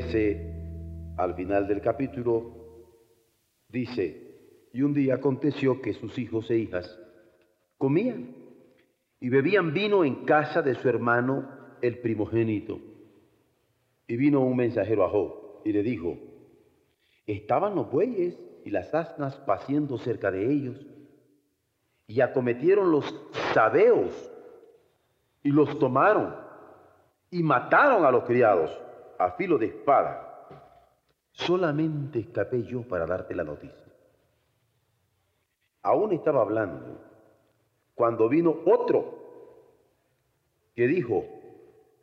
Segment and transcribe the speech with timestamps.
[0.00, 2.56] 13 al final del capítulo
[3.68, 6.98] dice, y un día aconteció que sus hijos e hijas
[7.76, 8.34] comían
[9.20, 11.50] y bebían vino en casa de su hermano
[11.82, 12.80] el primogénito.
[14.06, 16.16] Y vino un mensajero a Job y le dijo,
[17.26, 20.86] estaban los bueyes y las asnas paciendo cerca de ellos,
[22.06, 23.04] y acometieron los
[23.52, 24.32] sabeos
[25.42, 26.34] y los tomaron
[27.30, 28.70] y mataron a los criados
[29.20, 30.48] a filo de espada.
[31.32, 33.86] Solamente escapé yo para darte la noticia.
[35.82, 36.98] Aún estaba hablando
[37.94, 39.18] cuando vino otro
[40.74, 41.26] que dijo,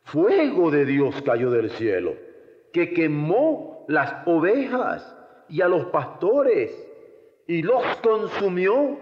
[0.04, 2.14] fuego de Dios cayó del cielo,
[2.72, 5.16] que quemó las ovejas
[5.48, 6.70] y a los pastores
[7.48, 8.96] y los consumió.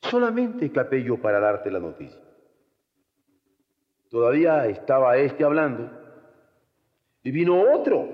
[0.00, 2.20] Solamente escapé yo para darte la noticia.
[4.10, 5.97] Todavía estaba este hablando
[7.28, 8.08] y vino otro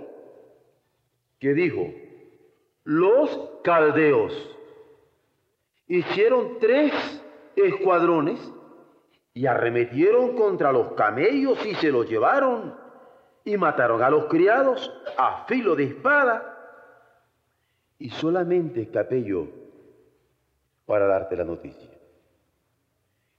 [1.39, 1.89] que dijo,
[2.83, 4.33] los caldeos
[5.87, 6.93] hicieron tres
[7.55, 8.41] escuadrones
[9.33, 12.75] y arremetieron contra los camellos y se los llevaron
[13.45, 16.51] y mataron a los criados a filo de espada.
[18.01, 19.47] Y solamente escapé yo
[20.87, 21.91] para darte la noticia.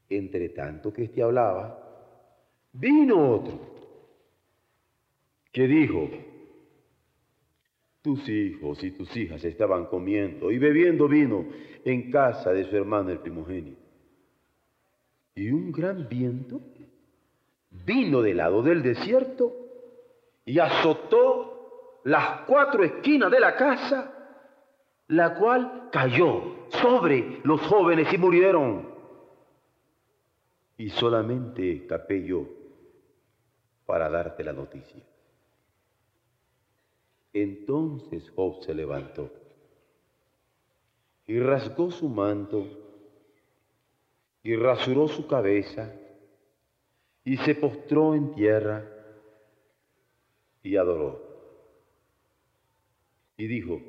[0.08, 1.78] Entre tanto que éste hablaba,
[2.72, 3.75] vino otro
[5.56, 6.09] que dijo,
[8.02, 11.46] tus hijos y tus hijas estaban comiendo y bebiendo vino
[11.85, 13.81] en casa de su hermano el primogénito.
[15.34, 16.59] Y un gran viento
[17.69, 19.53] vino del lado del desierto
[20.44, 24.13] y azotó las cuatro esquinas de la casa,
[25.08, 28.90] la cual cayó sobre los jóvenes y murieron.
[30.75, 32.46] Y solamente escapé yo
[33.85, 35.02] para darte la noticia.
[37.35, 39.29] Entonces Job se levantó
[41.28, 42.66] y rasgó su manto
[44.41, 45.94] y rasuró su cabeza
[47.25, 48.90] y se postró en tierra
[50.63, 51.22] y adoró.
[53.35, 53.81] Y dijo,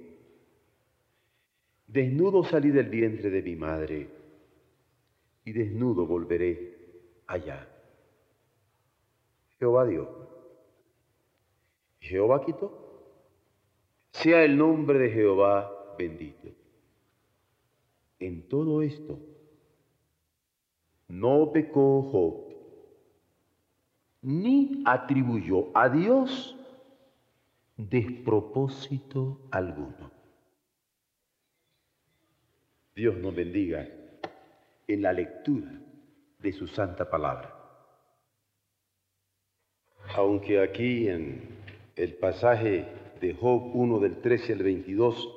[1.87, 4.09] desnudo salí del vientre de mi madre
[5.45, 7.69] y desnudo volveré allá.
[9.61, 10.09] Jehová dio.
[12.01, 12.86] Jehová quitó.
[14.22, 16.49] Sea el nombre de Jehová bendito.
[18.19, 19.19] En todo esto,
[21.09, 22.47] no pecó Job,
[24.22, 26.56] ni atribuyó a Dios
[27.77, 30.10] despropósito alguno.
[32.94, 33.87] Dios nos bendiga
[34.88, 35.71] en la lectura
[36.38, 37.54] de su santa palabra.
[40.15, 41.43] Aunque aquí en
[41.97, 45.34] el pasaje de Job 1 del 13 al 22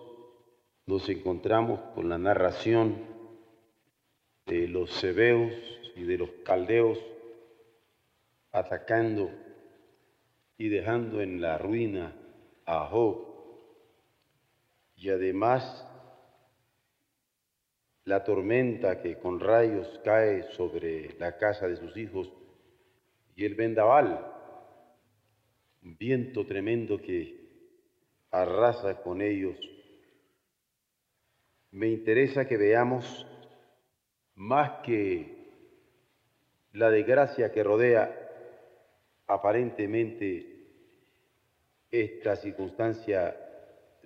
[0.86, 3.06] nos encontramos con la narración
[4.46, 5.54] de los sebeos
[5.96, 7.00] y de los caldeos
[8.52, 9.32] atacando
[10.58, 12.16] y dejando en la ruina
[12.66, 13.28] a Job.
[14.96, 15.88] Y además
[18.04, 22.30] la tormenta que con rayos cae sobre la casa de sus hijos
[23.36, 24.26] y el vendaval,
[25.84, 27.39] un viento tremendo que
[28.32, 29.58] arrasa con ellos.
[31.72, 33.26] Me interesa que veamos
[34.36, 35.38] más que
[36.74, 38.16] la desgracia que rodea
[39.28, 40.58] aparentemente
[41.92, 43.36] esta circunstancia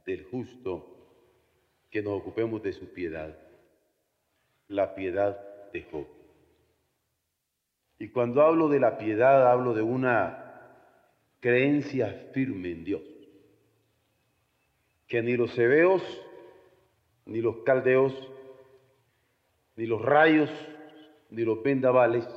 [0.06, 0.90] del justo,
[1.90, 3.38] que nos ocupemos de su piedad,
[4.68, 5.38] la piedad
[5.72, 6.08] de Job.
[8.00, 10.40] Y cuando hablo de la piedad, hablo de una
[11.40, 13.13] creencia firme en Dios
[15.14, 16.02] que ni los hebeos,
[17.28, 18.12] ni los caldeos,
[19.76, 20.50] ni los rayos,
[21.30, 22.28] ni los vendavales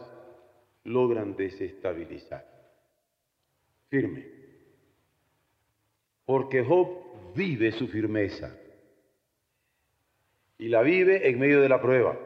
[0.85, 2.47] logran desestabilizar.
[3.89, 4.27] Firme.
[6.27, 8.55] Porque Job vive su firmeza.
[10.59, 12.19] Y la vive en medio de la prueba.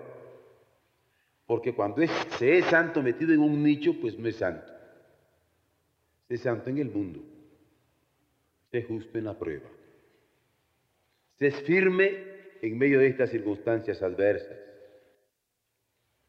[1.46, 2.04] Porque cuando
[2.38, 4.72] se es santo metido en un nicho, pues no es santo.
[6.26, 7.20] Sé santo en el mundo.
[8.72, 9.68] Sé justo en la prueba.
[11.40, 12.22] Sé firme
[12.60, 14.58] en medio de estas circunstancias adversas.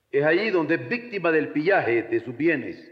[0.09, 2.89] Es allí donde es víctima del pillaje de sus bienes.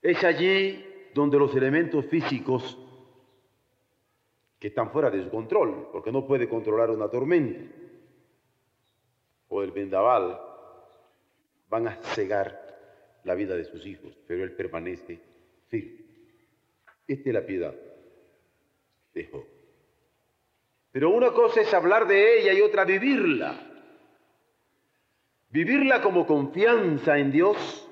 [0.00, 0.82] Es allí
[1.12, 2.78] donde los elementos físicos
[4.58, 7.60] que están fuera de su control, porque no puede controlar una tormenta
[9.48, 10.40] o el vendaval,
[11.68, 15.20] van a cegar la vida de sus hijos, pero él permanece
[15.68, 16.06] firme.
[17.06, 17.74] Esta es la piedad
[19.12, 19.59] de Job.
[20.92, 23.54] Pero una cosa es hablar de ella y otra vivirla.
[25.50, 27.88] Vivirla como confianza en Dios,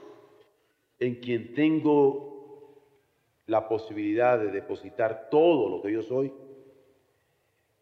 [0.99, 2.29] en quien tengo
[3.47, 6.33] la posibilidad de depositar todo lo que yo soy,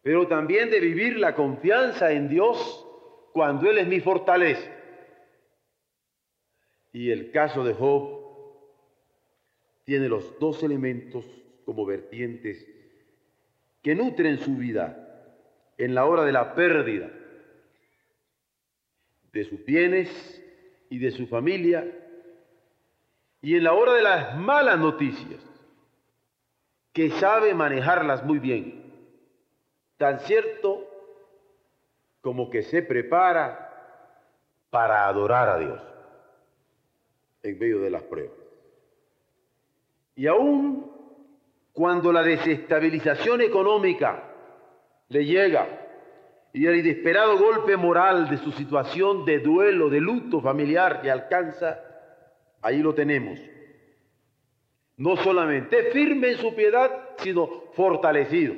[0.02, 2.86] pero también de vivir la confianza en Dios
[3.32, 4.70] cuando Él es mi fortaleza.
[6.92, 8.16] Y el caso de Job
[9.84, 11.24] tiene los dos elementos
[11.64, 12.66] como vertientes
[13.82, 15.05] que nutren su vida
[15.78, 17.10] en la hora de la pérdida
[19.32, 20.42] de sus bienes
[20.88, 21.84] y de su familia
[23.42, 25.40] y en la hora de las malas noticias,
[26.92, 28.92] que sabe manejarlas muy bien,
[29.98, 30.84] tan cierto
[32.22, 33.62] como que se prepara
[34.70, 35.82] para adorar a Dios
[37.42, 38.36] en medio de las pruebas.
[40.16, 40.90] Y aún
[41.72, 44.25] cuando la desestabilización económica
[45.08, 45.86] le llega
[46.52, 51.78] y el inesperado golpe moral de su situación de duelo, de luto familiar que alcanza,
[52.62, 53.38] ahí lo tenemos.
[54.96, 58.54] No solamente firme en su piedad, sino fortalecido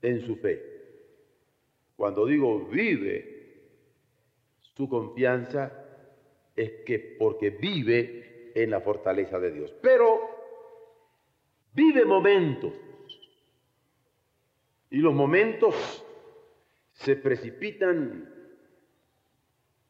[0.00, 0.62] en su fe.
[1.96, 3.40] Cuando digo vive
[4.76, 5.72] su confianza,
[6.54, 9.74] es que porque vive en la fortaleza de Dios.
[9.82, 10.20] Pero
[11.74, 12.72] vive momentos
[14.90, 16.04] y los momentos
[16.92, 18.28] se precipitan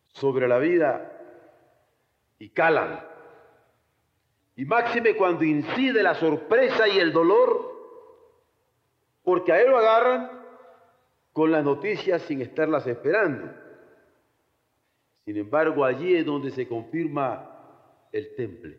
[0.09, 1.11] sobre la vida
[2.39, 3.05] y calan.
[4.57, 7.71] Y máxime cuando incide la sorpresa y el dolor,
[9.23, 10.31] porque a él lo agarran
[11.33, 13.51] con las noticias sin estarlas esperando.
[15.25, 18.79] Sin embargo, allí es donde se confirma el temple.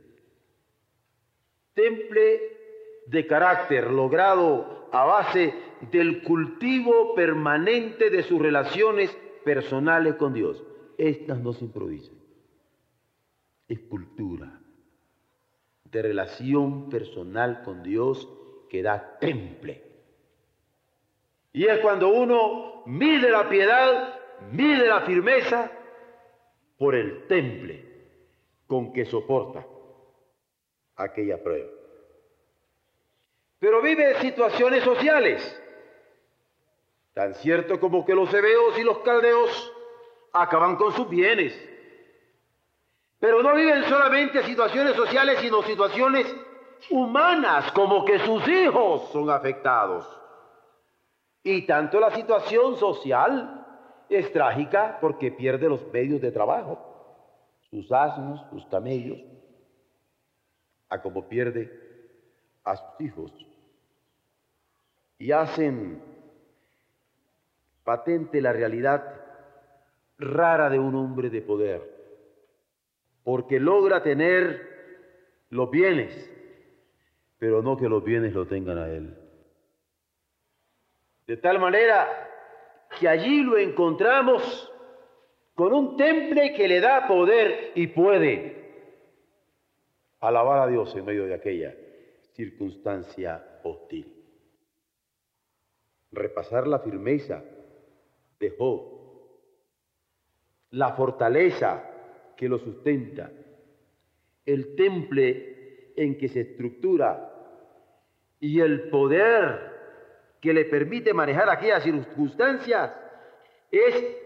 [1.74, 2.61] Temple
[3.12, 5.54] de carácter logrado a base
[5.92, 9.12] del cultivo permanente de sus relaciones
[9.44, 10.64] personales con Dios.
[10.98, 12.16] Estas no se improvisan.
[13.68, 14.62] Es cultura
[15.84, 18.30] de relación personal con Dios
[18.70, 19.84] que da temple.
[21.52, 24.20] Y es cuando uno mide la piedad,
[24.54, 25.70] mide la firmeza
[26.78, 27.86] por el temple
[28.68, 29.68] con que soporta
[30.96, 31.81] aquella prueba
[33.62, 35.62] pero vive situaciones sociales.
[37.14, 39.72] Tan cierto como que los hebeos y los caldeos
[40.34, 41.54] acaban con sus bienes.
[43.20, 46.36] Pero no viven solamente situaciones sociales, sino situaciones
[46.90, 50.10] humanas, como que sus hijos son afectados.
[51.44, 53.64] Y tanto la situación social
[54.10, 56.80] es trágica porque pierde los medios de trabajo,
[57.70, 59.20] sus asnos, sus camellos,
[60.90, 61.72] a como pierde
[62.64, 63.51] a sus hijos
[65.22, 66.02] y hacen
[67.84, 69.22] patente la realidad
[70.18, 71.80] rara de un hombre de poder,
[73.24, 74.68] porque logra tener
[75.52, 76.12] los bienes,
[77.38, 79.16] pero no que los bienes lo tengan a él.
[81.28, 82.08] De tal manera
[83.00, 84.74] que allí lo encontramos
[85.54, 88.74] con un temple que le da poder y puede
[90.20, 91.76] alabar a Dios en medio de aquella
[92.34, 94.21] circunstancia hostil
[96.12, 97.44] repasar la firmeza
[98.40, 98.82] de Job,
[100.72, 101.84] la fortaleza
[102.36, 103.32] que lo sustenta,
[104.46, 107.28] el temple en que se estructura
[108.40, 109.72] y el poder
[110.42, 112.92] que le permite manejar aquellas circunstancias
[113.70, 114.18] es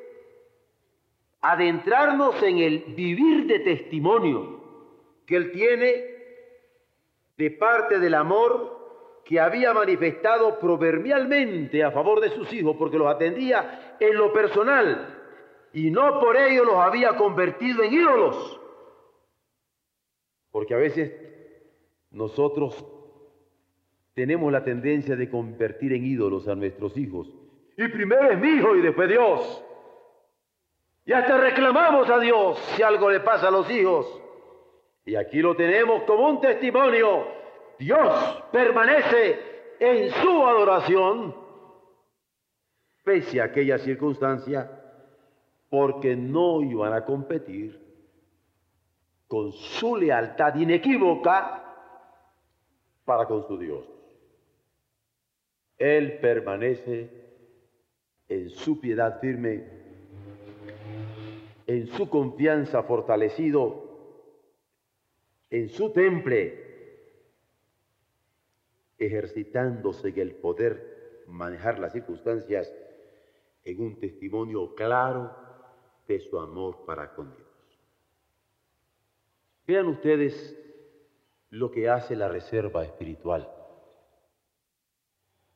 [1.42, 4.64] adentrarnos en el vivir de testimonio
[5.26, 6.16] que él tiene
[7.38, 8.85] de parte del amor
[9.26, 15.16] que había manifestado proverbialmente a favor de sus hijos porque los atendía en lo personal
[15.74, 18.62] y no por ello los había convertido en ídolos.
[20.52, 21.12] Porque a veces
[22.12, 22.86] nosotros
[24.14, 27.28] tenemos la tendencia de convertir en ídolos a nuestros hijos.
[27.76, 29.66] Y primero es mi hijo y después Dios.
[31.04, 34.22] Y hasta reclamamos a Dios si algo le pasa a los hijos.
[35.04, 37.28] Y aquí lo tenemos como un testimonio.
[37.80, 39.40] Dios permanece
[39.80, 41.36] en su adoración,
[43.04, 44.82] pese a aquella circunstancia,
[45.70, 47.84] porque no iban a competir
[49.28, 51.64] con su lealtad inequívoca
[53.04, 53.86] para con su Dios.
[55.78, 57.10] Él permanece
[58.30, 59.68] en su piedad firme,
[61.68, 63.84] en su confianza fortalecido,
[65.50, 66.65] en su temple,
[68.98, 72.74] ejercitándose en el poder manejar las circunstancias
[73.64, 75.36] en un testimonio claro
[76.08, 77.48] de su amor para con Dios.
[79.66, 80.56] Vean ustedes
[81.50, 83.50] lo que hace la reserva espiritual.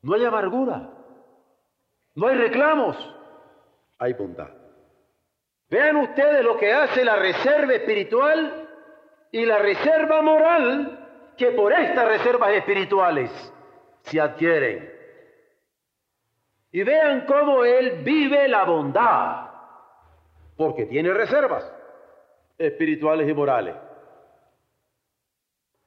[0.02, 0.94] No hay amargura,
[2.16, 2.98] no hay reclamos,
[4.00, 4.50] hay bondad.
[5.70, 8.68] Vean ustedes lo que hace la reserva espiritual
[9.32, 10.99] y la reserva moral
[11.40, 13.32] que por estas reservas espirituales
[14.02, 14.94] se adquieren.
[16.72, 19.50] Y vean cómo Él vive la bondad,
[20.56, 21.74] porque tiene reservas
[22.60, 23.76] espirituales y morales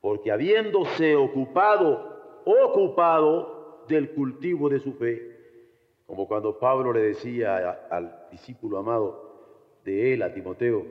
[0.02, 5.22] porque habiéndose ocupado, ocupado del cultivo de su fe,
[6.06, 10.84] como cuando Pablo le decía al discípulo amado de él, a Timoteo,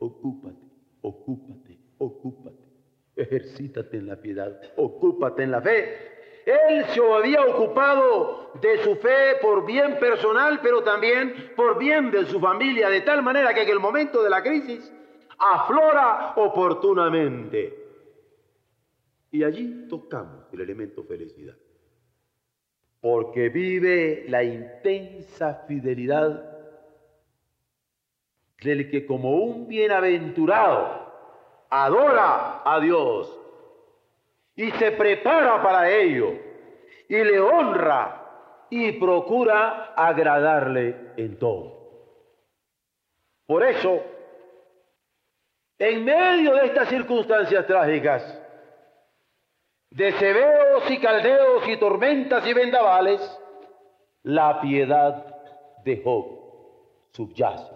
[0.00, 0.58] ocúpate,
[1.00, 2.58] ocúpate, ocúpate,
[3.22, 6.10] ejercítate en la piedad, ocúpate en la fe.
[6.46, 12.24] Él se había ocupado de su fe por bien personal, pero también por bien de
[12.26, 14.92] su familia, de tal manera que en el momento de la crisis
[15.38, 17.80] aflora oportunamente
[19.30, 21.56] y allí tocamos el elemento felicidad.
[23.00, 26.58] Porque vive la intensa fidelidad
[28.62, 31.09] del que como un bienaventurado
[31.70, 33.38] adora a Dios
[34.56, 36.32] y se prepara para ello
[37.08, 41.80] y le honra y procura agradarle en todo.
[43.46, 44.00] Por eso,
[45.78, 48.38] en medio de estas circunstancias trágicas,
[49.90, 53.40] de severos y caldeos y tormentas y vendavales,
[54.22, 55.26] la piedad
[55.84, 56.26] de Job
[57.12, 57.72] subyace.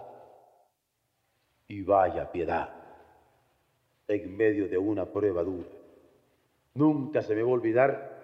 [1.67, 2.74] Y vaya piedad
[4.07, 5.67] en medio de una prueba dura.
[6.73, 8.15] Nunca se me va a olvidar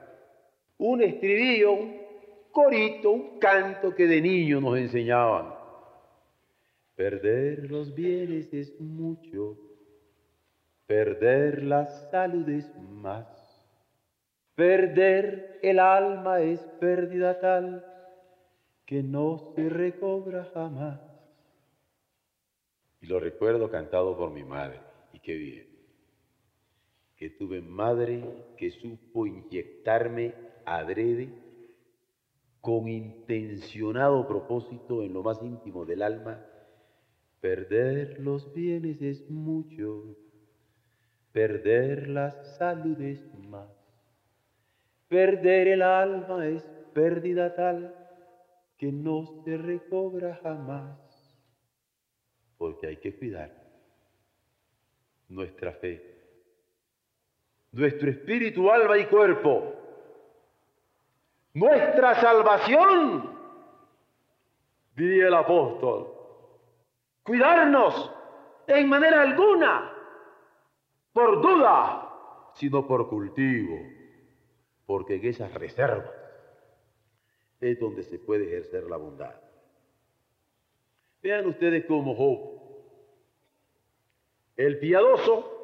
[0.78, 2.02] un estribillo, un
[2.52, 5.54] corito, un canto que de niño nos enseñaban.
[6.96, 9.58] Perder los bienes es mucho,
[10.86, 13.26] perder la salud es más.
[14.56, 17.86] Perder el alma es pérdida tal
[18.86, 21.00] que no se recobra jamás.
[23.02, 24.80] Y lo recuerdo cantado por mi madre,
[25.14, 25.71] y qué bien.
[27.22, 28.24] Que tuve madre
[28.58, 30.34] que supo inyectarme
[30.66, 31.30] adrede
[32.62, 36.44] con intencionado propósito en lo más íntimo del alma.
[37.40, 40.18] Perder los bienes es mucho,
[41.32, 43.70] perder la salud es más.
[45.08, 47.96] Perder el alma es pérdida tal
[48.80, 50.98] que no se recobra jamás,
[52.58, 53.62] porque hay que cuidar
[55.30, 56.11] nuestra fe,
[57.72, 59.74] nuestro espíritu, alma y cuerpo,
[61.54, 63.38] nuestra salvación,
[64.96, 66.14] diría el apóstol,
[67.24, 68.12] cuidarnos
[68.68, 69.92] en manera alguna,
[71.14, 73.78] por duda, sino por cultivo.
[74.86, 76.12] Porque en esas reservas
[77.62, 79.36] es donde se puede ejercer la bondad.
[81.22, 82.52] Vean ustedes cómo Job,
[84.58, 85.61] el piadoso,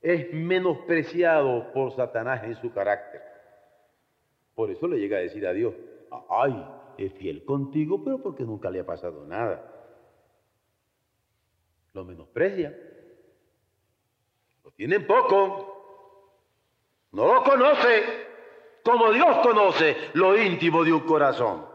[0.00, 3.22] es menospreciado por Satanás en su carácter.
[4.54, 5.74] Por eso le llega a decir a Dios,
[6.28, 6.66] ay,
[6.98, 9.64] es fiel contigo, pero porque nunca le ha pasado nada.
[11.92, 12.76] Lo menosprecia.
[14.64, 15.76] Lo tienen poco.
[17.12, 18.28] No lo conoce
[18.82, 21.66] como Dios conoce lo íntimo de un corazón.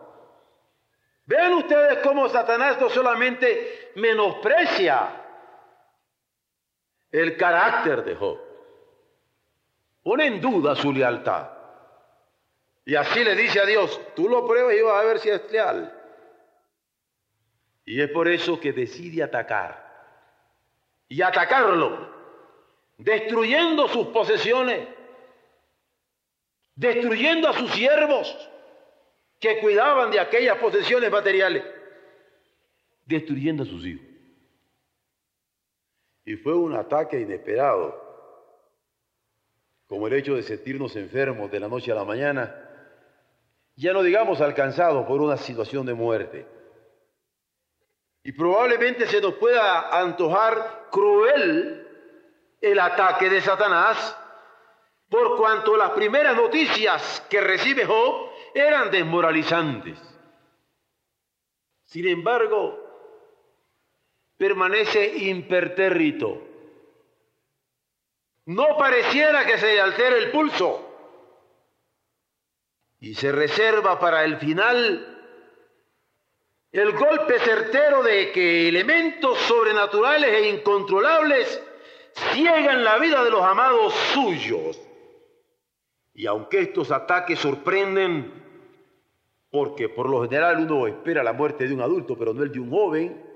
[1.25, 5.24] Vean ustedes cómo Satanás no solamente menosprecia
[7.11, 8.39] el carácter de Job,
[10.03, 11.49] pone en duda su lealtad.
[12.85, 15.51] Y así le dice a Dios, tú lo pruebas y vas a ver si es
[15.51, 15.91] leal.
[17.85, 19.83] Y es por eso que decide atacar.
[21.07, 22.09] Y atacarlo,
[22.97, 24.87] destruyendo sus posesiones,
[26.75, 28.49] destruyendo a sus siervos
[29.39, 31.63] que cuidaban de aquellas posesiones materiales,
[33.05, 34.14] destruyendo a sus hijos.
[36.25, 38.03] Y fue un ataque inesperado,
[39.87, 42.65] como el hecho de sentirnos enfermos de la noche a la mañana,
[43.75, 46.47] ya no digamos alcanzados por una situación de muerte.
[48.23, 51.87] Y probablemente se nos pueda antojar cruel
[52.59, 54.17] el ataque de Satanás,
[55.07, 59.99] por cuanto las primeras noticias que recibe Job eran desmoralizantes.
[61.85, 62.84] Sin embargo,
[64.37, 66.41] permanece impertérrito.
[68.45, 70.81] No pareciera que se altere el pulso.
[72.99, 75.15] Y se reserva para el final
[76.71, 81.63] el golpe certero de que elementos sobrenaturales e incontrolables
[82.33, 84.79] ciegan la vida de los amados suyos.
[86.13, 88.43] Y aunque estos ataques sorprenden,
[89.49, 92.59] porque por lo general uno espera la muerte de un adulto, pero no el de
[92.59, 93.34] un joven,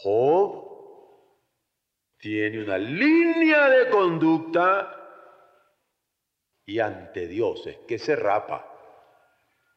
[0.00, 0.72] Job
[2.18, 4.98] tiene una línea de conducta
[6.64, 8.68] y ante Dios es que se rapa,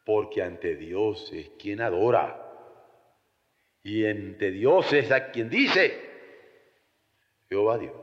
[0.05, 2.41] porque ante Dios es quien adora.
[3.83, 5.99] Y ante Dios es a quien dice,
[7.49, 7.95] Jehová Dios,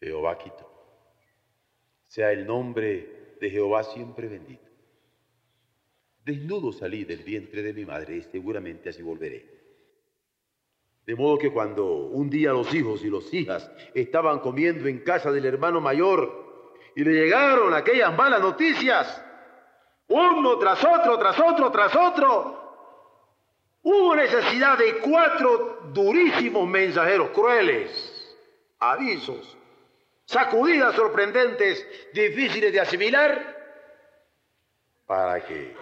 [0.00, 0.68] Jehová quitó.
[2.06, 4.68] Sea el nombre de Jehová siempre bendito.
[6.24, 9.57] Desnudo salí del vientre de mi madre y seguramente así volveré.
[11.08, 15.32] De modo que cuando un día los hijos y las hijas estaban comiendo en casa
[15.32, 19.24] del hermano mayor y le llegaron aquellas malas noticias,
[20.08, 28.36] uno tras otro, tras otro, tras otro, hubo necesidad de cuatro durísimos mensajeros crueles,
[28.78, 29.56] avisos,
[30.26, 33.56] sacudidas sorprendentes, difíciles de asimilar,
[35.06, 35.74] para que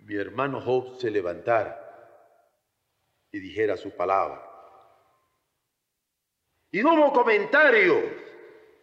[0.00, 1.85] mi hermano Job se levantara
[3.36, 4.42] y dijera su palabra.
[6.70, 8.02] Y no hubo comentario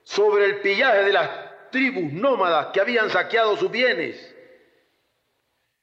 [0.03, 4.36] sobre el pillaje de las tribus nómadas que habían saqueado sus bienes.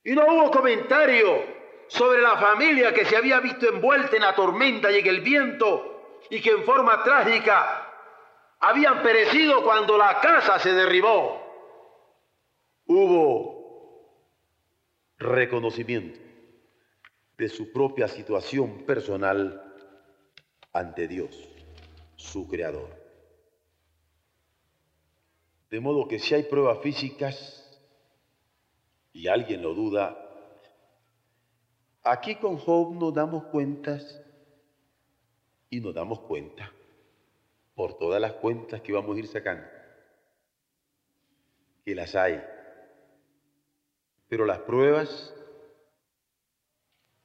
[0.04, 1.44] Y no hubo comentario
[1.88, 6.18] sobre la familia que se había visto envuelta en la tormenta y en el viento
[6.30, 7.88] y que en forma trágica
[8.60, 11.40] habían perecido cuando la casa se derribó.
[12.86, 13.60] Hubo
[15.18, 16.29] reconocimiento
[17.40, 19.74] de su propia situación personal
[20.74, 21.48] ante Dios,
[22.14, 22.90] su creador.
[25.70, 27.80] De modo que si hay pruebas físicas
[29.14, 30.18] y alguien lo duda,
[32.02, 34.22] aquí con Job nos damos cuentas
[35.70, 36.70] y nos damos cuenta
[37.74, 39.66] por todas las cuentas que vamos a ir sacando,
[41.86, 42.38] que las hay.
[44.28, 45.34] Pero las pruebas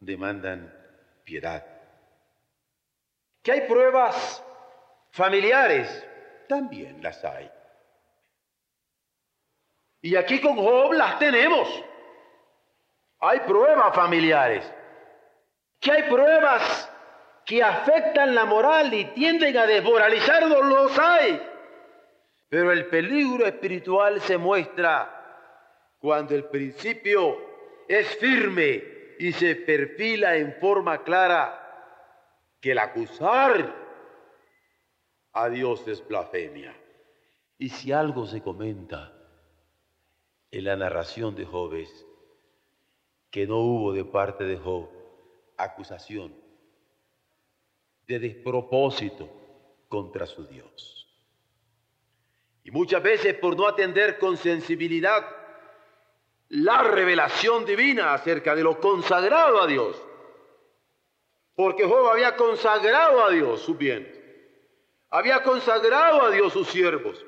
[0.05, 0.71] demandan
[1.23, 1.65] piedad.
[3.41, 4.43] Que hay pruebas
[5.11, 6.07] familiares,
[6.47, 7.49] también las hay.
[10.01, 11.83] Y aquí con Job las tenemos.
[13.19, 14.71] Hay pruebas familiares.
[15.79, 16.91] Que hay pruebas
[17.45, 21.41] que afectan la moral y tienden a desmoralizarnos, los hay.
[22.49, 25.11] Pero el peligro espiritual se muestra
[25.99, 27.37] cuando el principio
[27.87, 31.61] es firme y se perfila en forma clara
[32.59, 33.75] que el acusar
[35.33, 36.75] a Dios es blasfemia.
[37.57, 39.13] Y si algo se comenta
[40.51, 42.05] en la narración de Job es
[43.29, 44.89] que no hubo de parte de Job
[45.57, 46.35] acusación
[48.07, 49.29] de despropósito
[49.87, 51.07] contra su Dios.
[52.63, 55.44] Y muchas veces por no atender con sensibilidad
[56.49, 60.01] la revelación divina acerca de lo consagrado a Dios.
[61.55, 64.13] Porque Job había consagrado a Dios sus bienes,
[65.09, 67.25] había consagrado a Dios sus siervos,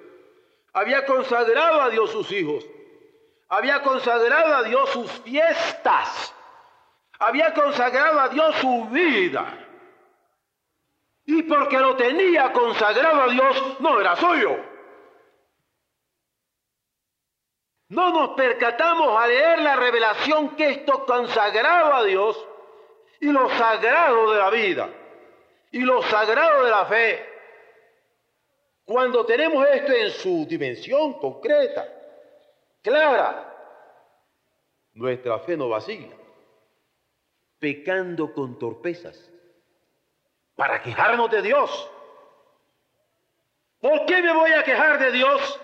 [0.74, 2.66] había consagrado a Dios sus hijos,
[3.48, 6.34] había consagrado a Dios sus fiestas,
[7.20, 9.64] había consagrado a Dios su vida.
[11.26, 14.77] Y porque lo tenía consagrado a Dios, no era suyo.
[17.90, 22.46] No nos percatamos a leer la revelación que esto consagrado a Dios
[23.22, 24.90] y lo sagrado de la vida
[25.72, 27.26] y lo sagrado de la fe.
[28.84, 31.88] Cuando tenemos esto en su dimensión concreta,
[32.82, 33.54] clara,
[34.94, 36.16] nuestra fe no vacila,
[37.60, 39.32] pecando con torpezas
[40.56, 41.92] para quejarnos de Dios.
[43.80, 45.62] ¿Por qué me voy a quejar de Dios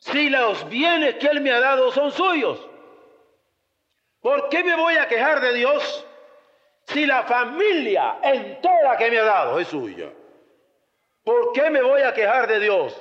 [0.00, 2.58] si los bienes que Él me ha dado son suyos?
[4.20, 6.06] ¿Por qué me voy a quejar de Dios
[6.86, 10.10] Si la familia entera que me ha dado es suya,
[11.22, 13.00] ¿por qué me voy a quejar de Dios?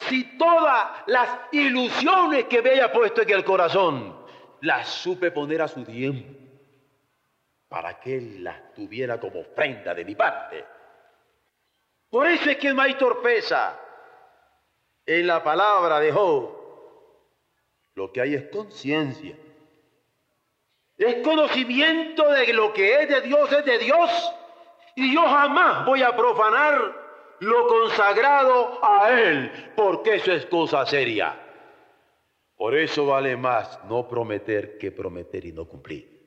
[0.00, 4.14] Si todas las ilusiones que me haya puesto en el corazón
[4.60, 6.38] las supe poner a su tiempo
[7.68, 10.64] para que Él las tuviera como ofrenda de mi parte.
[12.10, 13.78] Por eso es que no hay torpeza
[15.06, 16.50] en la palabra de Job.
[17.94, 19.36] Lo que hay es conciencia.
[20.96, 24.32] Es conocimiento de lo que es de Dios, es de Dios.
[24.96, 31.46] Y yo jamás voy a profanar lo consagrado a Él, porque eso es cosa seria.
[32.54, 36.20] Por eso vale más no prometer que prometer y no cumplir.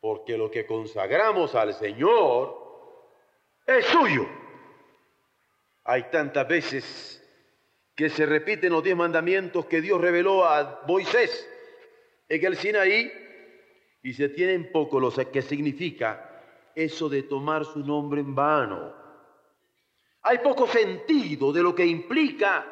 [0.00, 2.56] Porque lo que consagramos al Señor
[3.66, 4.26] es suyo.
[5.90, 7.20] Hay tantas veces
[7.96, 11.48] que se repiten los diez mandamientos que Dios reveló a Moisés
[12.28, 13.12] en el Sinaí
[14.00, 16.44] y se tiene en poco lo que significa
[16.76, 18.94] eso de tomar su nombre en vano.
[20.22, 22.64] Hay poco sentido de lo que implica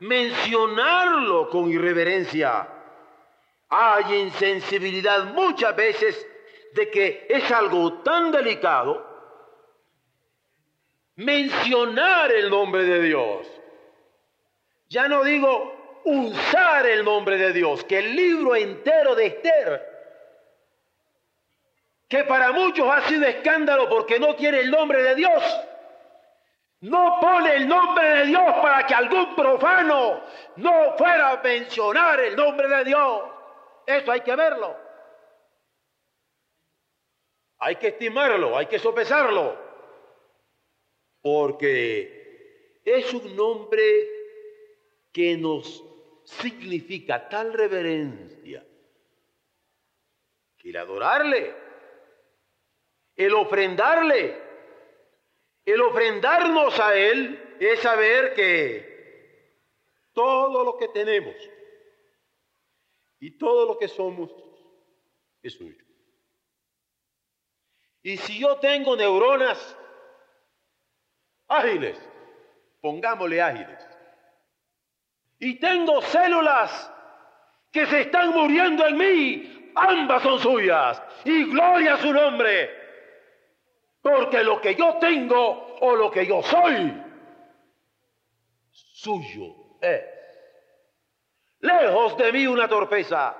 [0.00, 2.68] mencionarlo con irreverencia.
[3.70, 6.26] Hay insensibilidad muchas veces
[6.74, 9.09] de que es algo tan delicado
[11.20, 13.46] mencionar el nombre de Dios.
[14.88, 19.86] Ya no digo usar el nombre de Dios, que el libro entero de Esther,
[22.08, 25.60] que para muchos ha sido escándalo porque no tiene el nombre de Dios,
[26.80, 30.22] no pone el nombre de Dios para que algún profano
[30.56, 33.22] no fuera a mencionar el nombre de Dios.
[33.86, 34.74] Eso hay que verlo.
[37.58, 39.69] Hay que estimarlo, hay que sopesarlo.
[41.22, 43.82] Porque es un nombre
[45.12, 45.84] que nos
[46.24, 48.66] significa tal reverencia
[50.56, 51.54] que el adorarle,
[53.16, 54.38] el ofrendarle,
[55.64, 58.90] el ofrendarnos a Él es saber que
[60.12, 61.34] todo lo que tenemos
[63.18, 64.30] y todo lo que somos
[65.42, 65.84] es suyo.
[68.02, 69.76] Y si yo tengo neuronas
[71.50, 72.00] ágiles,
[72.80, 73.90] pongámosle ágiles,
[75.38, 76.92] y tengo células
[77.72, 82.70] que se están muriendo en mí, ambas son suyas y gloria a su nombre.
[84.02, 86.92] Porque lo que yo tengo o lo que yo soy,
[88.70, 90.02] suyo es.
[91.60, 93.36] Lejos de mí una torpeza,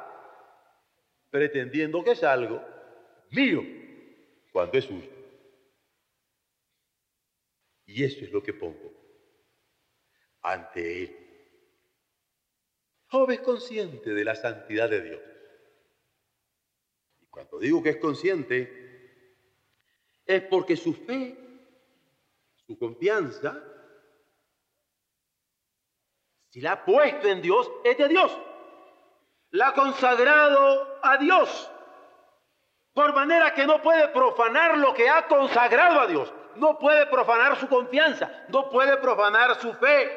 [1.30, 2.62] pretendiendo que es algo
[3.30, 3.62] mío
[4.52, 5.19] cuando es suyo.
[7.92, 8.92] Y eso es lo que pongo
[10.42, 11.16] ante él.
[13.08, 15.20] Job es consciente de la santidad de Dios.
[17.20, 19.34] Y cuando digo que es consciente,
[20.24, 21.36] es porque su fe,
[22.64, 23.60] su confianza,
[26.50, 28.38] si la ha puesto en Dios, es de Dios.
[29.50, 31.72] La ha consagrado a Dios.
[32.92, 36.32] Por manera que no puede profanar lo que ha consagrado a Dios.
[36.56, 38.44] No puede profanar su confianza.
[38.48, 40.10] No puede profanar su fe.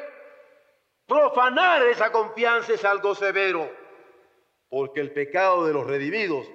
[1.06, 3.70] Profanar esa confianza es algo severo,
[4.70, 6.46] porque el pecado de los redimidos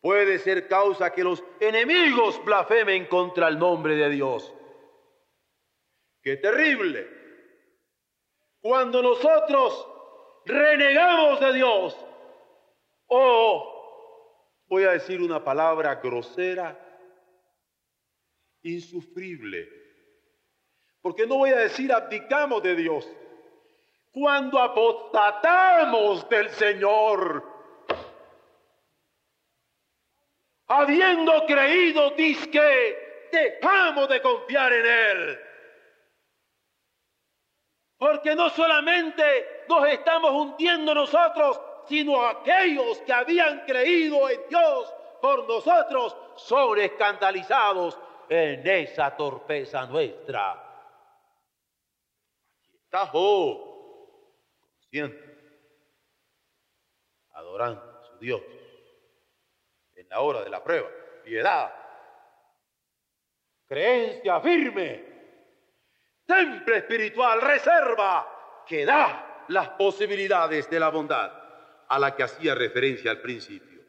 [0.00, 4.52] puede ser causa que los enemigos blasfemen contra el nombre de Dios.
[6.22, 7.08] ¡Qué terrible!
[8.60, 9.86] Cuando nosotros
[10.46, 12.06] renegamos de Dios,
[13.08, 16.91] o voy a decir una palabra grosera,
[18.62, 19.68] insufrible,
[21.00, 23.08] porque no voy a decir abdicamos de Dios.
[24.12, 27.42] Cuando apostatamos del Señor,
[30.66, 32.98] habiendo creído, dice
[33.32, 35.40] dejamos de confiar en Él.
[37.96, 45.48] Porque no solamente nos estamos hundiendo nosotros, sino aquellos que habían creído en Dios por
[45.48, 47.98] nosotros son escandalizados
[48.32, 50.70] en esa torpeza nuestra.
[52.84, 54.92] Está consciente,
[57.30, 58.42] adorando a su Dios
[59.94, 60.88] en la hora de la prueba,
[61.24, 61.72] piedad,
[63.66, 65.04] creencia firme,
[66.26, 71.32] temple espiritual, reserva que da las posibilidades de la bondad
[71.88, 73.82] a la que hacía referencia al principio.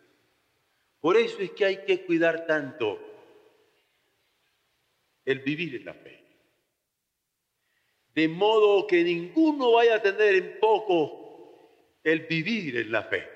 [0.99, 3.12] Por eso es que hay que cuidar tanto
[5.26, 6.24] el vivir en la fe
[8.14, 13.28] de modo que ninguno vaya a tener en poco el vivir en la fe.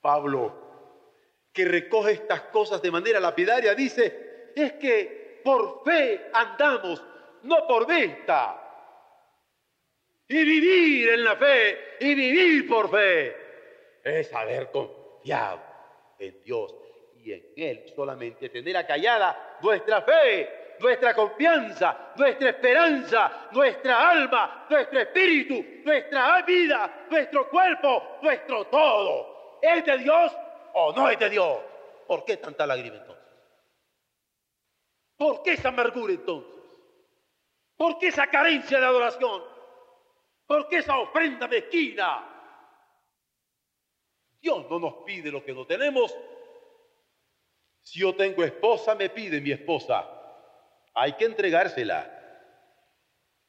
[0.00, 0.60] Pablo
[1.52, 7.04] que recoge estas cosas de manera lapidaria, dice, es que por fe andamos,
[7.42, 8.58] no por vista.
[10.28, 13.36] Y vivir en la fe y vivir por fe
[14.02, 15.60] es haber confiado
[16.18, 16.74] en Dios
[17.16, 24.98] y en Él solamente tener acallada nuestra fe, nuestra confianza, nuestra esperanza, nuestra alma, nuestro
[24.98, 29.60] espíritu, nuestra vida, nuestro cuerpo, nuestro todo.
[29.62, 30.32] ¿Es de Dios
[30.74, 31.58] o no es de Dios?
[32.06, 33.24] ¿Por qué tanta lágrima entonces?
[35.16, 36.50] ¿Por qué esa amargura entonces?
[37.76, 39.42] ¿Por qué esa carencia de adoración?
[40.46, 42.28] ¿Por qué esa ofrenda mezquina?
[44.40, 46.12] Dios no nos pide lo que no tenemos.
[47.82, 50.21] Si yo tengo esposa, me pide mi esposa.
[50.94, 52.18] Hay que entregársela.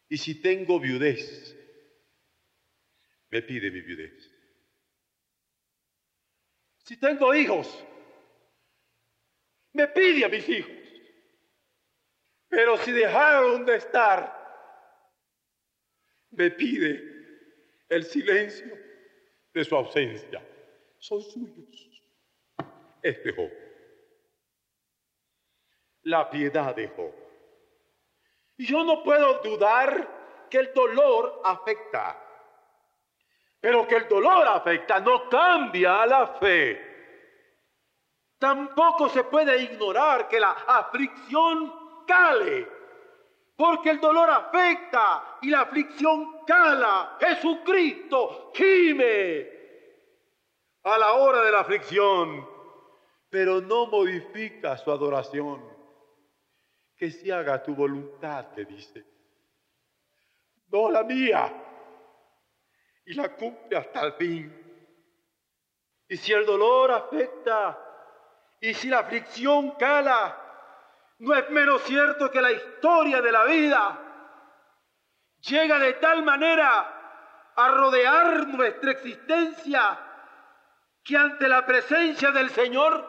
[0.10, 1.56] Y si tengo viudez,
[3.30, 4.32] me pide mi viudez.
[6.78, 7.84] Si tengo hijos,
[9.72, 10.72] me pide a mis hijos.
[12.50, 14.44] Pero si dejaron de estar,
[16.30, 17.02] me pide
[17.90, 18.78] el silencio
[19.54, 20.46] de su ausencia.
[21.00, 22.04] Son suyos.
[23.02, 23.52] Este Job.
[26.04, 27.23] La piedad de Job.
[28.58, 32.20] Y yo no puedo dudar que el dolor afecta.
[33.60, 36.94] Pero que el dolor afecta no cambia la fe.
[38.38, 41.74] Tampoco se puede ignorar que la aflicción
[42.06, 42.68] cale,
[43.56, 47.18] porque el dolor afecta y la aflicción cala.
[47.22, 49.50] Jesucristo gime
[50.84, 52.46] a la hora de la aflicción,
[53.30, 55.73] pero no modifica su adoración.
[56.96, 59.06] Que se haga tu voluntad, le dice,
[60.68, 61.52] no la mía,
[63.06, 64.64] y la cumple hasta el fin.
[66.08, 67.80] Y si el dolor afecta,
[68.60, 70.40] y si la aflicción cala,
[71.20, 74.00] no es menos cierto que la historia de la vida
[75.42, 80.00] llega de tal manera a rodear nuestra existencia
[81.04, 83.06] que ante la presencia del Señor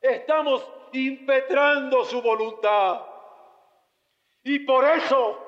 [0.00, 3.02] estamos impetrando su voluntad.
[4.44, 5.38] Y por eso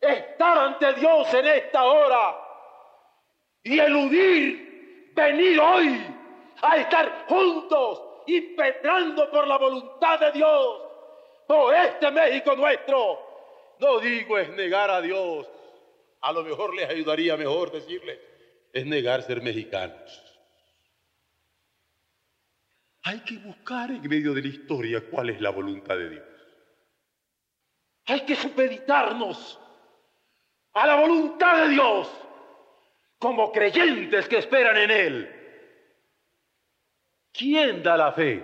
[0.00, 2.36] estar ante Dios en esta hora
[3.62, 6.00] y eludir venir hoy
[6.62, 10.80] a estar juntos, impetrando por la voluntad de Dios,
[11.46, 13.18] por este México nuestro.
[13.78, 15.48] No digo es negar a Dios,
[16.20, 18.18] a lo mejor les ayudaría mejor decirles,
[18.72, 20.25] es negar ser mexicanos.
[23.06, 26.24] Hay que buscar en medio de la historia cuál es la voluntad de Dios.
[28.06, 29.60] Hay que supeditarnos
[30.72, 32.10] a la voluntad de Dios
[33.20, 35.70] como creyentes que esperan en Él.
[37.32, 38.42] ¿Quién da la fe?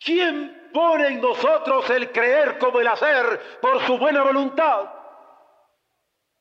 [0.00, 4.92] ¿Quién pone en nosotros el creer como el hacer por su buena voluntad?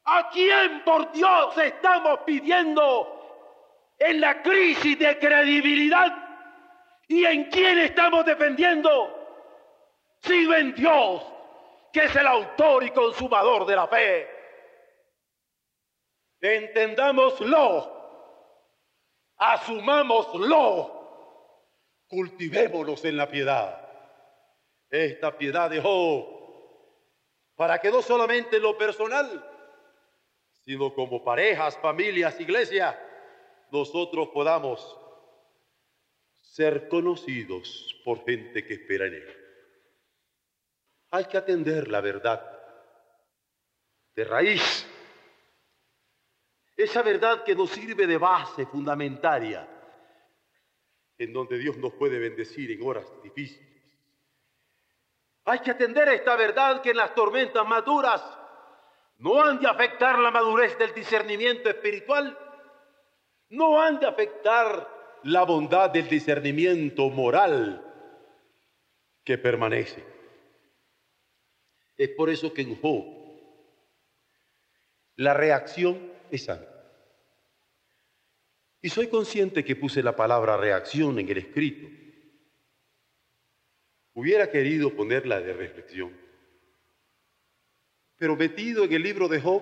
[0.05, 3.20] ¿A quién por Dios estamos pidiendo
[4.01, 6.13] en la crisis de credibilidad?
[7.07, 9.17] ¿Y en quién estamos defendiendo?
[10.21, 11.23] Sino en Dios,
[11.91, 14.29] que es el autor y consumador de la fe.
[16.39, 18.01] Entendámoslo
[19.41, 20.91] asumámoslo,
[22.07, 23.89] cultivémonos en la piedad.
[24.89, 25.81] Esta piedad de
[27.55, 29.47] para que no solamente en lo personal,
[30.63, 32.99] sino como parejas, familias, iglesia,
[33.71, 34.97] nosotros podamos
[36.41, 39.37] ser conocidos por gente que espera en Él.
[41.11, 42.45] Hay que atender la verdad
[44.15, 44.87] de raíz
[46.83, 49.67] esa verdad que nos sirve de base fundamentaria,
[51.17, 53.69] en donde Dios nos puede bendecir en horas difíciles.
[55.45, 58.23] Hay que atender esta verdad que en las tormentas maduras
[59.17, 62.37] no han de afectar la madurez del discernimiento espiritual,
[63.51, 64.87] no han de afectar
[65.23, 67.85] la bondad del discernimiento moral
[69.23, 70.03] que permanece.
[71.97, 73.05] Es por eso que en Job
[75.17, 76.67] la reacción es santa.
[78.81, 81.87] Y soy consciente que puse la palabra reacción en el escrito.
[84.13, 86.17] Hubiera querido ponerla de reflexión.
[88.15, 89.61] Pero metido en el libro de Job,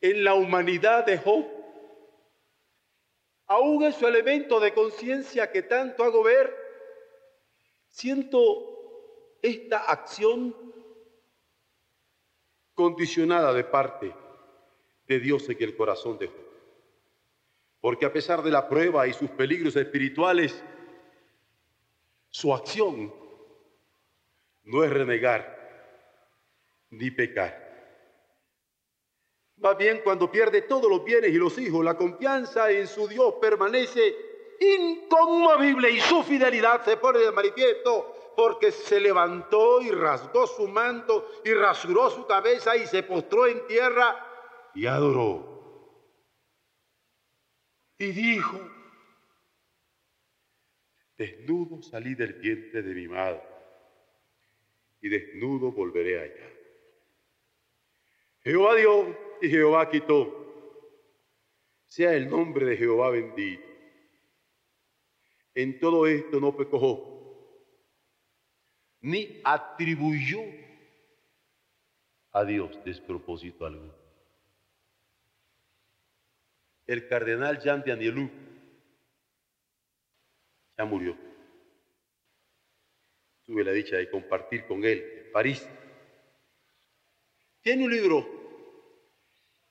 [0.00, 1.63] en la humanidad de Job,
[3.46, 6.54] aún es su elemento de conciencia que tanto hago ver,
[7.88, 8.74] siento
[9.42, 10.54] esta acción
[12.74, 14.14] condicionada de parte
[15.06, 16.44] de Dios en el corazón de Job.
[17.80, 20.64] porque a pesar de la prueba y sus peligros espirituales,
[22.30, 23.14] su acción
[24.62, 25.54] no es renegar
[26.88, 27.63] ni pecar.
[29.58, 33.34] Más bien cuando pierde todos los bienes y los hijos, la confianza en su Dios
[33.40, 34.14] permanece
[34.60, 41.28] inconmovible y su fidelidad se pone de manifiesto porque se levantó y rasgó su manto
[41.44, 45.52] y rasuró su cabeza y se postró en tierra y adoró.
[47.98, 48.60] Y dijo,
[51.16, 53.42] desnudo salí del vientre de mi madre
[55.00, 56.50] y desnudo volveré allá.
[58.42, 60.42] Jehová dio y Jehová quitó.
[61.86, 63.62] Sea el nombre de Jehová bendito.
[65.54, 67.14] En todo esto no pecó,
[69.00, 70.40] ni atribuyó
[72.32, 73.94] a Dios despropósito alguno.
[76.86, 78.28] El cardenal Jean de Anielou
[80.76, 81.16] ya murió.
[83.44, 85.68] Tuve la dicha de compartir con él en París.
[87.60, 88.43] Tiene un libro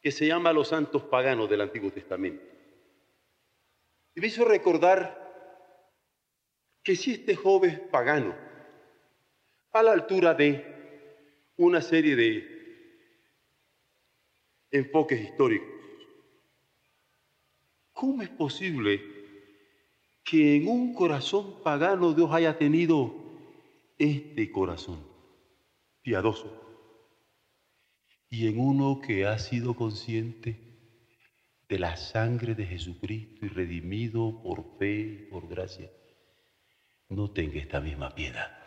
[0.03, 2.43] que se llama Los Santos Paganos del Antiguo Testamento.
[4.13, 5.23] Y me hizo recordar
[6.83, 8.35] que si este joven pagano,
[9.71, 12.43] a la altura de una serie de
[14.71, 15.69] enfoques históricos,
[17.93, 19.01] ¿cómo es posible
[20.25, 23.15] que en un corazón pagano Dios haya tenido
[23.97, 25.01] este corazón
[26.01, 26.62] piadoso
[28.33, 30.59] y en uno que ha sido consciente
[31.69, 35.91] de la sangre de Jesucristo y redimido por fe y por gracia?
[37.09, 38.57] no tenga esta misma piedad.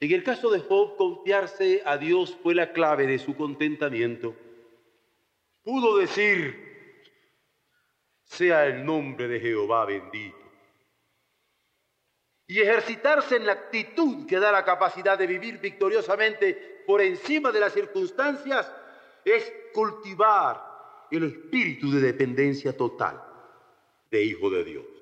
[0.00, 4.34] En el caso de Job, confiarse a Dios fue la clave de su contentamiento.
[5.62, 7.04] Pudo decir,
[8.24, 10.38] sea el nombre de Jehová bendito.
[12.46, 17.60] Y ejercitarse en la actitud que da la capacidad de vivir victoriosamente por encima de
[17.60, 18.72] las circunstancias
[19.24, 23.22] es cultivar el espíritu de dependencia total
[24.10, 24.96] de Hijo de Dios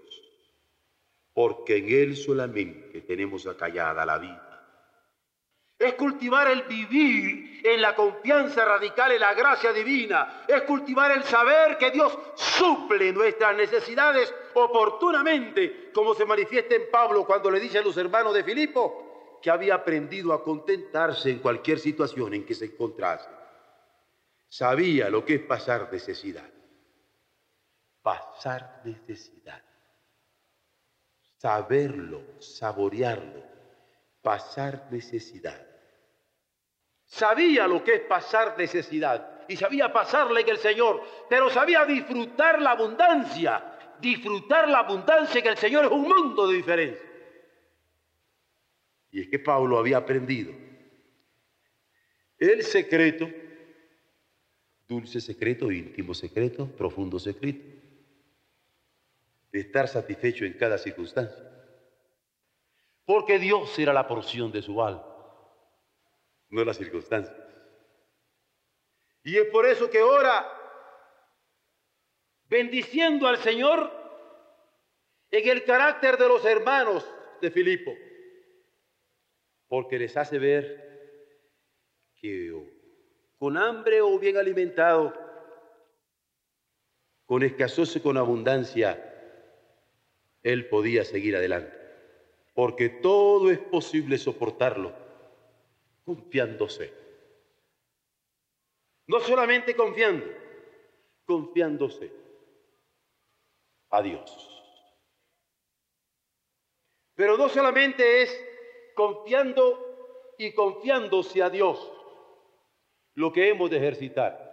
[1.34, 4.40] porque en Él solamente tenemos acallada la vida.
[5.76, 10.44] Es cultivar el vivir en la confianza radical en la gracia divina.
[10.46, 17.26] Es cultivar el saber que Dios suple nuestras necesidades oportunamente, como se manifiesta en Pablo
[17.26, 19.03] cuando le dice a los hermanos de Filipo
[19.44, 23.28] que había aprendido a contentarse en cualquier situación en que se encontrase.
[24.48, 26.48] Sabía lo que es pasar necesidad.
[28.02, 29.62] Pasar necesidad
[31.44, 33.42] saberlo, saborearlo,
[34.22, 35.60] pasar necesidad.
[37.04, 42.62] Sabía lo que es pasar necesidad y sabía pasarle que el Señor, pero sabía disfrutar
[42.62, 47.13] la abundancia, disfrutar la abundancia que el Señor es un mundo de diferencia.
[49.14, 50.52] Y es que Pablo había aprendido
[52.36, 53.30] el secreto,
[54.88, 57.64] dulce secreto, íntimo secreto, profundo secreto,
[59.52, 61.48] de estar satisfecho en cada circunstancia.
[63.04, 65.06] Porque Dios era la porción de su alma,
[66.50, 67.36] no las circunstancias.
[69.22, 70.44] Y es por eso que ora
[72.48, 73.92] bendiciendo al Señor
[75.30, 77.08] en el carácter de los hermanos
[77.40, 77.94] de Filipo,
[79.74, 81.50] porque les hace ver
[82.14, 82.54] que
[83.36, 85.12] con hambre o bien alimentado,
[87.26, 88.90] con escasez o con abundancia,
[90.44, 91.76] él podía seguir adelante.
[92.54, 94.94] Porque todo es posible soportarlo
[96.04, 96.94] confiándose.
[99.08, 100.24] No solamente confiando,
[101.24, 102.12] confiándose
[103.90, 104.30] a Dios.
[107.16, 108.53] Pero no solamente es
[108.94, 111.90] confiando y confiándose a Dios
[113.14, 114.52] lo que hemos de ejercitar.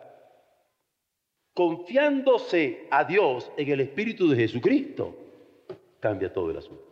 [1.54, 5.16] Confiándose a Dios en el Espíritu de Jesucristo
[6.00, 6.84] cambia todo el asunto.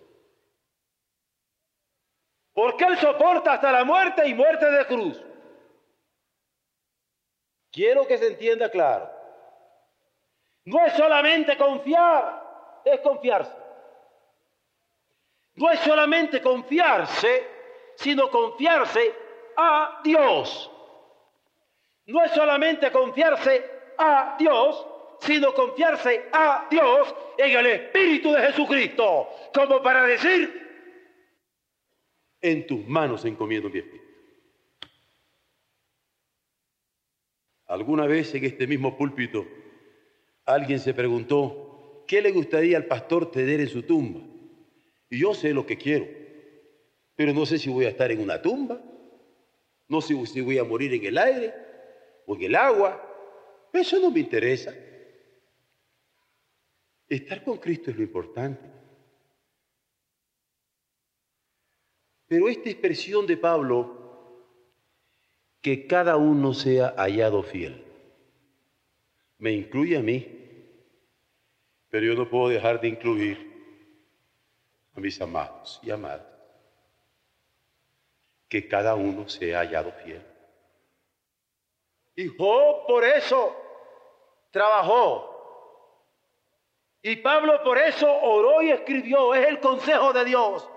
[2.54, 5.24] Porque Él soporta hasta la muerte y muerte de cruz.
[7.72, 9.10] Quiero que se entienda claro.
[10.66, 13.69] No es solamente confiar, es confiarse.
[15.60, 17.46] No es solamente confiarse,
[17.96, 19.14] sino confiarse
[19.58, 20.72] a Dios.
[22.06, 23.64] No es solamente confiarse
[23.98, 24.88] a Dios,
[25.20, 30.68] sino confiarse a Dios en el Espíritu de Jesucristo, como para decir,
[32.42, 34.06] en tus manos encomiendo mi espíritu.
[37.68, 39.46] Alguna vez en este mismo púlpito
[40.50, 44.22] Alguien se preguntó, ¿qué le gustaría al pastor tener en su tumba?
[45.10, 46.08] Y yo sé lo que quiero,
[47.16, 48.82] pero no sé si voy a estar en una tumba,
[49.88, 51.54] no sé si voy a morir en el aire
[52.28, 53.06] o en el agua.
[53.74, 54.74] Eso no me interesa.
[57.08, 58.62] Estar con Cristo es lo importante.
[62.28, 64.46] Pero esta expresión de Pablo,
[65.62, 67.84] que cada uno sea hallado fiel,
[69.40, 70.28] me incluye a mí,
[71.90, 73.49] pero yo no puedo dejar de incluir
[75.00, 76.26] mis amados y amadas.
[78.48, 80.26] Que cada uno sea hallado fiel.
[82.16, 83.56] Y Job por eso
[84.52, 85.30] trabajó.
[87.02, 89.34] Y Pablo por eso oró y escribió.
[89.34, 90.68] Es el consejo de Dios.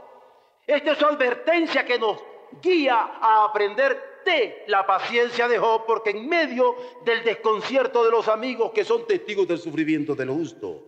[0.66, 2.22] Esta es su advertencia que nos
[2.62, 8.28] guía a aprender de la paciencia de Job, porque en medio del desconcierto de los
[8.28, 10.84] amigos que son testigos del sufrimiento del justo,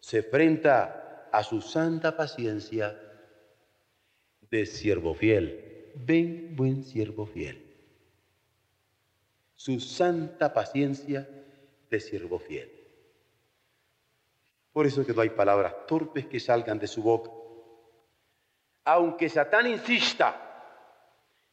[0.00, 2.98] se enfrenta a su santa paciencia
[4.50, 5.92] de siervo fiel.
[5.94, 7.60] Ven, buen siervo fiel.
[9.54, 11.28] Su santa paciencia
[11.90, 12.70] de siervo fiel.
[14.72, 17.30] Por eso que no hay palabras torpes que salgan de su boca
[18.84, 20.48] aunque Satán insista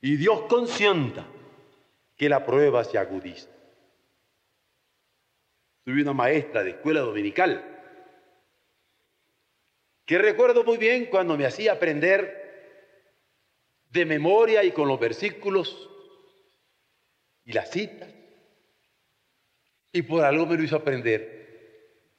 [0.02, 1.26] y Dios consienta
[2.16, 3.50] que la prueba se agudiza.
[5.84, 7.79] Tuve una maestra de escuela dominical
[10.10, 12.34] que recuerdo muy bien cuando me hacía aprender
[13.91, 15.88] de memoria y con los versículos
[17.45, 18.10] y las citas.
[19.91, 22.18] Y por algo me lo hizo aprender.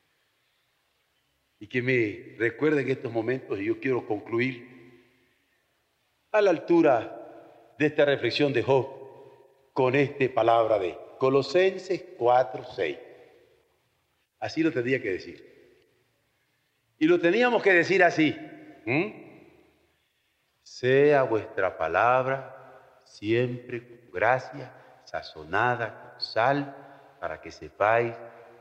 [1.58, 4.68] Y que me recuerde en estos momentos, y yo quiero concluir
[6.30, 8.86] a la altura de esta reflexión de Job
[9.72, 12.98] con esta palabra de Colosenses 4, 6.
[14.38, 15.49] Así lo tendría que decir.
[17.00, 18.36] Y lo teníamos que decir así.
[20.62, 24.70] Sea vuestra palabra siempre con gracia,
[25.04, 26.76] sazonada con sal,
[27.18, 28.14] para que sepáis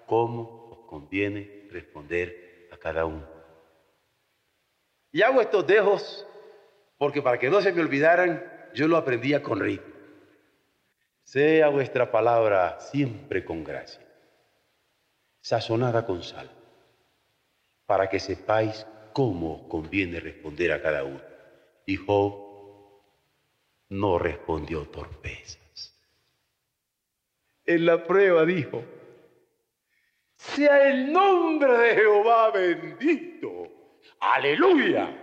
[0.06, 3.28] cómo os conviene responder a cada uno.
[5.12, 6.26] Y hago estos dejos
[6.98, 9.94] porque para que no se me olvidaran, yo lo aprendía con ritmo.
[11.24, 14.06] Sea vuestra palabra siempre con gracia,
[15.42, 16.50] sazonada con sal,
[17.90, 21.20] para que sepáis cómo conviene responder a cada uno.
[21.88, 23.02] Y Job
[23.90, 26.00] no respondió torpezas.
[27.66, 28.84] En la prueba dijo,
[30.36, 33.64] sea el nombre de Jehová bendito.
[34.20, 35.19] Aleluya.